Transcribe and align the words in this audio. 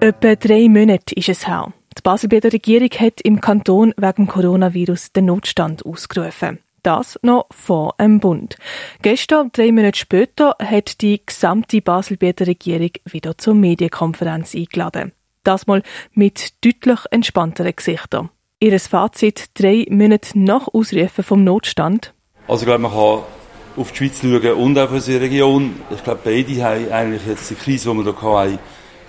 Etwa 0.00 0.34
drei 0.36 0.68
Monate 0.68 1.14
ist 1.14 1.30
es 1.30 1.48
her. 1.48 1.72
Die 1.96 2.02
Baselbieter 2.02 2.52
Regierung 2.52 2.90
hat 2.90 3.22
im 3.22 3.40
Kanton 3.40 3.94
wegen 3.96 4.26
Coronavirus 4.26 5.12
den 5.12 5.24
Notstand 5.24 5.86
ausgerufen. 5.86 6.58
Das 6.82 7.18
noch 7.22 7.46
vor 7.50 7.94
dem 7.98 8.20
Bund. 8.20 8.56
Gestern, 9.00 9.50
drei 9.52 9.72
Monate 9.72 9.98
später, 9.98 10.54
hat 10.60 11.00
die 11.00 11.24
gesamte 11.24 11.80
Baselbieter 11.80 12.46
Regierung 12.46 12.90
wieder 13.06 13.38
zur 13.38 13.54
Medienkonferenz 13.54 14.54
eingeladen. 14.54 15.12
Das 15.44 15.66
mal 15.66 15.82
mit 16.12 16.62
deutlich 16.62 17.00
entspannteren 17.10 17.74
Gesichtern. 17.74 18.28
Ihres 18.60 18.88
Fazit 18.88 19.46
drei 19.54 19.86
Monate 19.88 20.38
nach 20.38 20.68
Ausrufen 20.68 21.24
vom 21.24 21.42
Notstand? 21.42 22.12
Also 22.46 22.62
ich 22.62 22.66
glaube, 22.66 22.82
man 22.82 22.92
kann 22.92 23.22
auf 23.76 23.92
die 23.92 23.96
Schweiz 23.96 24.20
schauen 24.20 24.52
und 24.52 24.78
auf 24.78 24.92
unsere 24.92 25.22
Region. 25.22 25.76
Ich 25.90 26.04
glaube, 26.04 26.20
beide 26.22 26.62
haben 26.62 26.92
eigentlich 26.92 27.26
jetzt 27.26 27.48
die 27.50 27.54
Krise, 27.54 27.90
die 27.90 27.96
wir 27.96 28.20
hier 28.20 28.38
hatten, 28.38 28.58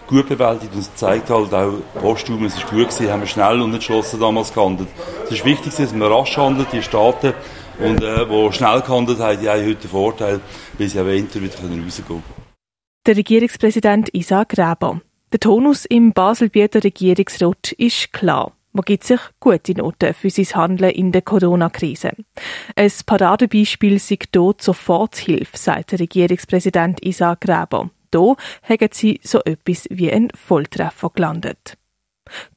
gut 0.07 0.29
bewältigt 0.29 0.73
und 0.73 0.97
zeigt 0.97 1.29
halt 1.29 1.53
auch 1.53 1.73
postum, 1.99 2.45
es 2.45 2.55
ist 2.55 2.67
gut 2.67 2.89
gewesen, 2.89 3.11
haben 3.11 3.21
wir 3.21 3.27
schnell 3.27 3.61
und 3.61 3.73
entschlossen 3.73 4.19
damals 4.19 4.53
gehandelt. 4.53 4.89
Es 5.25 5.31
ist 5.31 5.45
wichtig, 5.45 5.75
dass 5.75 5.93
wir 5.93 6.09
rasch 6.09 6.37
handeln, 6.37 6.67
die 6.71 6.81
Staaten, 6.81 7.33
und, 7.79 8.01
äh, 8.01 8.25
die 8.25 8.53
schnell 8.53 8.81
gehandelt 8.81 9.19
haben, 9.19 9.39
die 9.39 9.49
haben 9.49 9.65
heute 9.65 9.75
den 9.75 9.89
Vorteil, 9.89 10.39
weil 10.77 10.87
sie 10.87 11.05
Winter 11.05 11.41
wieder 11.41 11.53
rausgehen 11.53 12.05
können. 12.07 12.23
Der 13.05 13.15
Regierungspräsident 13.15 14.09
Isaac 14.13 14.49
Gräber. 14.49 15.01
Der 15.31 15.39
Tonus 15.39 15.85
im 15.85 16.13
Baselbieter 16.13 16.83
Regierungsrat 16.83 17.73
ist 17.73 18.13
klar. 18.13 18.53
Man 18.73 18.83
gibt 18.83 19.05
sich 19.05 19.19
gute 19.39 19.73
Noten 19.73 20.13
für 20.13 20.29
sein 20.29 20.45
Handeln 20.53 20.91
in 20.91 21.11
der 21.11 21.21
Corona-Krise. 21.21 22.11
Ein 22.75 22.91
Paradebeispiel 23.05 23.99
hier 23.99 24.17
zur 24.29 24.55
Soforthilfe, 24.59 25.57
sagt 25.57 25.93
der 25.93 25.99
Regierungspräsident 25.99 27.03
Isaac 27.03 27.41
Gräber. 27.41 27.89
Hier 28.17 28.77
haben 28.77 28.89
sie 28.91 29.19
so 29.23 29.41
etwas 29.43 29.87
wie 29.89 30.11
ein 30.11 30.29
Volltreffer 30.35 31.11
gelandet. 31.13 31.77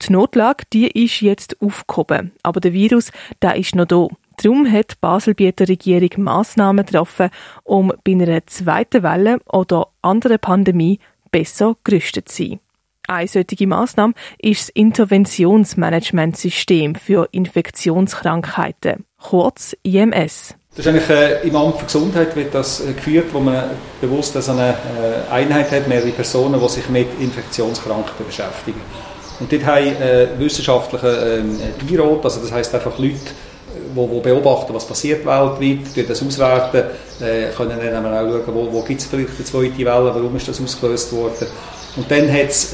Die 0.02 0.12
Notlage, 0.12 0.64
die 0.72 0.88
ist 0.88 1.20
jetzt 1.20 1.60
aufgehoben, 1.60 2.32
aber 2.42 2.60
der 2.60 2.72
Virus, 2.72 3.12
der 3.40 3.56
ist 3.56 3.74
noch 3.74 3.86
da. 3.86 4.08
Darum 4.42 4.70
hat 4.70 4.92
die 4.92 4.96
Baselbieter 5.00 5.68
Regierung 5.68 6.24
Massnahmen 6.24 6.86
getroffen, 6.86 7.30
um 7.62 7.92
bei 8.04 8.12
einer 8.12 8.46
zweiten 8.46 9.02
Welle 9.02 9.40
oder 9.46 9.88
anderen 10.02 10.38
Pandemie 10.38 10.98
besser 11.30 11.76
gerüstet 11.84 12.28
zu 12.28 12.44
sein. 12.44 12.60
Eine 13.06 13.28
solche 13.28 13.66
Massnahme 13.66 14.14
ist 14.38 14.68
das 14.68 14.70
Interventionsmanagementsystem 14.70 16.94
für 16.94 17.28
Infektionskrankheiten, 17.32 19.04
kurz 19.18 19.76
IMS. 19.82 20.56
Das 20.76 20.86
ist 20.86 20.92
eigentlich 20.92 21.10
äh, 21.10 21.48
im 21.48 21.56
Amt 21.56 21.78
für 21.78 21.86
Gesundheit 21.86 22.36
wird 22.36 22.54
das 22.54 22.80
äh, 22.80 22.92
geführt, 22.92 23.26
wo 23.32 23.40
man 23.40 23.70
bewusst 24.00 24.40
so 24.40 24.52
eine 24.52 24.68
äh, 24.70 25.32
Einheit 25.32 25.68
hat, 25.72 25.88
mehrere 25.88 26.10
Personen, 26.10 26.60
die 26.60 26.68
sich 26.68 26.88
mit 26.88 27.08
Infektionskrankheiten 27.18 28.24
beschäftigen. 28.24 28.80
Und 29.40 29.50
dort 29.50 29.66
haben 29.66 29.86
äh, 30.00 30.28
wissenschaftliche 30.38 31.42
äh, 31.42 31.42
Beirat, 31.84 32.24
also 32.24 32.40
das 32.40 32.52
heißt 32.52 32.72
einfach 32.72 32.96
Leute, 33.00 33.16
die, 33.16 34.06
die 34.06 34.20
beobachten, 34.20 34.72
was 34.72 34.86
passiert 34.86 35.26
weltweit, 35.26 35.96
die 35.96 36.06
das 36.06 36.22
auswerten, 36.22 36.84
äh, 37.20 37.48
können 37.56 37.76
dann 37.80 38.06
auch 38.06 38.30
schauen, 38.30 38.54
wo, 38.54 38.72
wo 38.72 38.82
gibt 38.82 39.00
es 39.00 39.08
vielleicht 39.08 39.34
eine 39.36 39.44
zweite 39.44 39.78
Welle, 39.78 40.14
warum 40.14 40.36
ist 40.36 40.46
das 40.46 40.60
ausgelöst 40.60 41.12
worden. 41.12 41.48
Und 41.96 42.08
dann 42.08 42.32
hat 42.32 42.48
es 42.48 42.72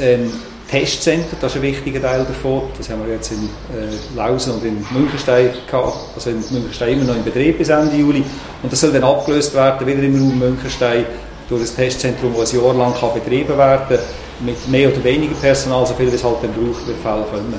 Testcenter, 0.68 1.36
das 1.40 1.52
ist 1.52 1.56
ein 1.56 1.62
wichtiger 1.62 2.02
Teil 2.02 2.24
davon. 2.24 2.62
Das 2.76 2.90
haben 2.90 3.06
wir 3.06 3.14
jetzt 3.14 3.30
in 3.30 3.44
äh, 3.44 4.16
Lausen 4.16 4.54
und 4.54 4.64
in 4.64 4.84
Münchenstein 4.90 5.50
gehabt. 5.66 5.96
Also 6.14 6.30
in 6.30 6.36
Münchenstein 6.50 6.94
immer 6.94 7.04
noch 7.04 7.16
in 7.16 7.24
Betrieb 7.24 7.58
bis 7.58 7.68
Ende 7.68 7.96
Juli. 7.96 8.24
Und 8.62 8.72
das 8.72 8.80
soll 8.80 8.92
dann 8.92 9.04
abgelöst 9.04 9.54
werden, 9.54 9.86
wieder 9.86 10.02
im 10.02 10.14
Raum 10.14 10.38
Münchenstein, 10.38 11.04
durch 11.48 11.62
ein 11.62 11.76
Testzentrum, 11.76 12.34
das 12.36 12.52
ein 12.52 12.60
Jahr 12.60 12.74
lang 12.74 12.94
kann 12.94 13.14
betrieben 13.14 13.56
werden 13.56 13.96
kann, 13.96 14.46
mit 14.46 14.68
mehr 14.68 14.88
oder 14.92 15.02
weniger 15.04 15.34
Personal, 15.34 15.86
so 15.86 15.94
viel 15.94 16.10
wie 16.10 16.16
es 16.16 16.24
halt 16.24 16.36
dann 16.42 16.52
braucht, 16.52 16.86
wird 16.86 16.98
Fälle 16.98 17.24
kommen. 17.30 17.54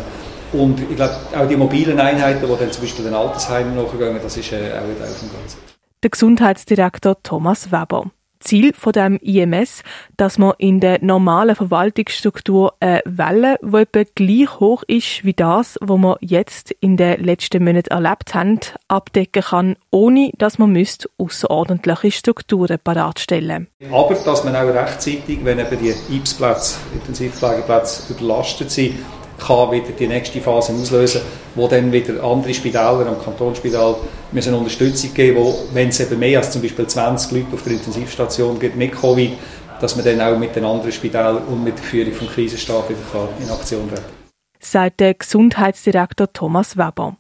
Und 0.54 0.80
ich 0.90 0.96
glaube, 0.96 1.16
auch 1.36 1.48
die 1.48 1.56
mobilen 1.56 2.00
Einheiten, 2.00 2.46
die 2.46 2.60
dann 2.60 2.72
zum 2.72 2.82
Beispiel 2.82 3.06
den 3.06 3.14
Altersheimen 3.14 3.76
nachgehen, 3.76 4.18
das 4.22 4.38
ist 4.38 4.52
äh, 4.52 4.56
auch 4.56 4.84
ein 4.84 4.98
Teil 5.00 5.10
vom 5.10 5.30
Ganzen. 5.32 5.60
Der 6.04 6.10
Gesundheitsdirektor 6.10 7.22
Thomas 7.24 7.72
Weber. 7.72 8.12
Ziel 8.40 8.74
von 8.74 8.94
dem 8.94 9.18
IMS, 9.18 9.84
dass 10.18 10.38
man 10.38 10.54
in 10.58 10.80
der 10.80 11.04
normalen 11.04 11.56
Verwaltungsstruktur 11.56 12.74
eine 12.80 13.02
Welle, 13.06 13.58
die 13.62 13.78
etwa 13.78 14.04
gleich 14.16 14.60
hoch 14.60 14.84
ist 14.88 15.24
wie 15.26 15.34
das, 15.34 15.78
was 15.82 15.98
wir 16.00 16.18
jetzt 16.22 16.72
in 16.80 16.98
den 16.98 17.24
letzten 17.24 17.64
Monaten 17.64 17.90
erlebt 17.90 18.34
haben, 18.34 18.60
abdecken 18.88 19.44
kann, 19.44 19.76
ohne 19.92 20.32
dass 20.38 20.60
man 20.60 20.72
müsste 20.72 21.10
außerordentliche 21.18 22.12
Strukturen 22.12 22.78
bereitstellen 22.84 23.68
Aber 23.92 24.16
dass 24.16 24.44
man 24.44 24.56
auch 24.56 24.74
rechtzeitig, 24.74 25.40
wenn 25.44 25.60
eben 25.60 25.78
die 25.80 25.94
IPS-Plätze, 26.16 26.80
Intensivpflegeplätze 26.94 28.14
überlastet 28.14 28.72
sind, 28.72 28.96
kann 29.40 29.72
wieder 29.72 29.92
die 29.98 30.08
nächste 30.08 30.42
Phase 30.42 30.74
auslösen, 30.74 31.22
wo 31.56 31.68
dann 31.68 31.92
wieder 31.92 32.24
andere 32.24 32.54
Spitäler 32.54 33.06
am 33.08 33.24
Kantonsspital 33.24 33.96
müssen 34.32 34.54
Unterstützung 34.54 35.14
geben, 35.14 35.38
wo, 35.38 35.56
wenn 35.74 35.90
es 35.90 36.00
eben 36.00 36.20
mehr 36.20 36.40
als 36.40 36.52
zum 36.52 36.62
Beispiel 36.62 36.88
20 36.88 37.32
Leute 37.32 37.54
auf 37.54 37.64
der 37.64 37.74
Intensivstation 37.74 38.60
gibt 38.60 38.76
mit 38.76 38.94
Covid, 38.94 39.34
dass 39.80 39.96
man 39.96 40.06
dann 40.06 40.22
auch 40.22 40.38
mit 40.38 40.56
den 40.56 40.66
anderen 40.66 40.92
Spitälern 40.92 41.44
und 41.48 41.64
mit 41.64 41.78
der 41.78 41.84
Führung 41.84 42.14
vom 42.14 42.28
Krisenstab 42.28 42.90
wieder 42.90 43.00
in 43.40 43.50
Aktion 43.50 43.88
treten 43.90 44.18
Sagt 44.60 45.00
der 45.00 45.14
Gesundheitsdirektor 45.14 46.34
Thomas 46.34 46.78
Weber. 46.78 47.18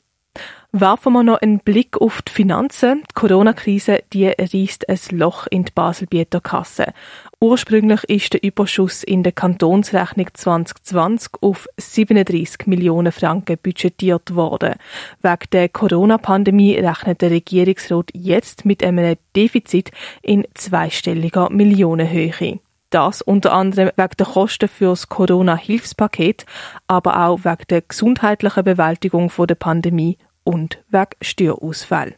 Werfen 0.79 1.13
wir 1.13 1.23
noch 1.23 1.41
einen 1.41 1.57
Blick 1.59 1.99
auf 1.99 2.21
die 2.21 2.31
Finanzen. 2.31 3.01
Die 3.09 3.13
Corona-Krise, 3.15 4.03
die 4.13 4.27
reißt 4.27 4.88
ein 4.88 5.17
Loch 5.17 5.47
in 5.47 5.63
die 5.63 5.71
Baselbieter 5.73 6.39
Kasse. 6.39 6.93
Ursprünglich 7.39 8.03
ist 8.03 8.33
der 8.33 8.43
Überschuss 8.43 9.01
in 9.03 9.23
der 9.23 9.31
Kantonsrechnung 9.31 10.27
2020 10.31 11.31
auf 11.41 11.67
37 11.77 12.67
Millionen 12.67 13.11
Franken 13.11 13.57
budgetiert 13.57 14.35
worden. 14.35 14.75
Wegen 15.23 15.49
der 15.51 15.69
Corona-Pandemie 15.69 16.77
rechnet 16.77 17.23
der 17.23 17.31
Regierungsrat 17.31 18.11
jetzt 18.13 18.63
mit 18.63 18.83
einem 18.83 19.16
Defizit 19.35 19.89
in 20.21 20.45
zweistelliger 20.53 21.49
Millionenhöhe. 21.49 22.59
Das 22.91 23.23
unter 23.23 23.51
anderem 23.51 23.89
wegen 23.97 24.16
der 24.19 24.25
Kosten 24.27 24.69
für 24.69 24.89
das 24.89 25.09
Corona-Hilfspaket, 25.09 26.45
aber 26.85 27.25
auch 27.25 27.39
wegen 27.43 27.66
der 27.69 27.81
gesundheitlichen 27.81 28.63
Bewältigung 28.63 29.31
der 29.35 29.55
Pandemie 29.55 30.17
und 30.47 30.81
wegen 30.90 31.09
Steuerausfall. 31.22 32.16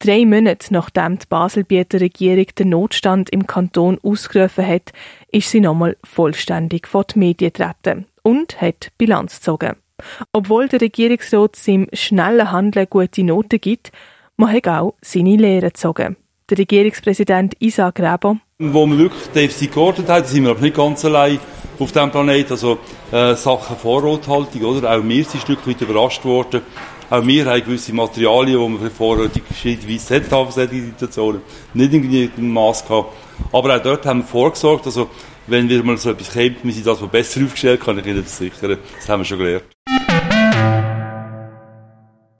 Drei 0.00 0.24
Monate 0.24 0.72
nachdem 0.72 1.18
die 1.18 1.26
Baselbieter 1.28 2.00
Regierung 2.00 2.46
den 2.58 2.70
Notstand 2.70 3.30
im 3.30 3.46
Kanton 3.46 3.98
ausgerufen 4.02 4.66
hat, 4.66 4.92
ist 5.30 5.50
sie 5.50 5.60
nochmal 5.60 5.96
vollständig 6.02 6.88
vor 6.88 7.04
die 7.04 7.20
Medien 7.20 7.52
getreten 7.52 8.06
und 8.22 8.60
hat 8.60 8.90
Bilanz 8.98 9.36
gezogen. 9.36 9.76
Obwohl 10.32 10.68
der 10.68 10.80
Regierungsrat 10.80 11.54
seinem 11.54 11.86
schnellen 11.92 12.50
Handeln 12.50 12.86
gute 12.90 13.22
Noten 13.22 13.60
gibt, 13.60 13.92
man 14.36 14.52
hat 14.52 14.66
auch 14.66 14.94
seine 15.00 15.36
Lehren 15.36 15.68
gezogen. 15.68 16.16
Der 16.48 16.58
Regierungspräsident 16.58 17.54
Isaac 17.60 17.96
Gräber. 17.96 18.40
Wo 18.58 18.86
wir 18.86 18.98
wirklich 18.98 19.28
Defizit 19.28 19.74
geordnet 19.74 20.08
haben, 20.08 20.24
sind 20.24 20.42
wir 20.42 20.50
aber 20.50 20.60
nicht 20.60 20.76
ganz 20.76 21.04
allein 21.04 21.38
auf 21.80 21.92
diesem 21.92 22.10
Planeten. 22.10 22.52
Also 22.52 22.78
äh, 23.10 23.34
Sachen 23.34 23.76
Vorrathaltung, 23.76 24.62
oder? 24.62 24.96
Auch 24.96 25.02
wir 25.02 25.24
sind 25.24 25.34
ein 25.36 25.40
Stück 25.40 25.66
weit 25.66 25.80
überrascht 25.80 26.24
worden. 26.24 26.62
Auch 27.10 27.26
wir 27.26 27.46
haben 27.46 27.64
gewisse 27.64 27.92
Materialien, 27.92 28.76
die 28.76 28.82
wir 28.84 28.90
vorher 28.90 29.28
gescheiterweise 29.28 30.14
hätten 30.14 30.30
haben, 30.30 30.50
solche 30.52 30.74
Situationen, 30.74 31.42
nicht 31.74 31.92
in 31.92 32.02
genügendem 32.02 32.52
Maß 32.52 32.86
gehabt. 32.86 33.12
Aber 33.52 33.76
auch 33.76 33.82
dort 33.82 34.06
haben 34.06 34.20
wir 34.20 34.26
vorgesorgt. 34.26 34.86
Also, 34.86 35.10
wenn 35.48 35.68
wir 35.68 35.82
mal 35.82 35.96
so 35.96 36.10
etwas 36.10 36.32
kommt, 36.32 36.62
wir 36.62 36.72
sind 36.72 36.86
das 36.86 37.00
besser 37.08 37.42
aufgestellt, 37.44 37.80
kann 37.80 37.98
ich 37.98 38.06
Ihnen 38.06 38.24
versichern. 38.24 38.78
Das 38.96 39.08
haben 39.08 39.20
wir 39.20 39.24
schon 39.24 39.38
gelernt. 39.38 39.79